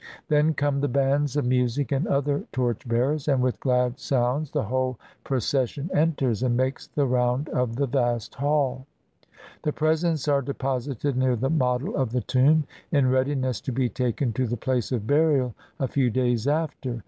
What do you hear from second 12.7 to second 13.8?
in readiness to